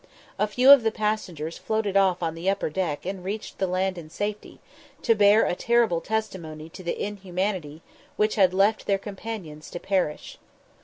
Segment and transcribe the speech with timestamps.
[0.39, 3.99] A few of the passengers floated off on the upper deck and reached the land
[3.99, 4.59] in safety,
[5.03, 7.83] to bear a terrible testimony to the inhumanity
[8.15, 10.39] which had left their companions to perish.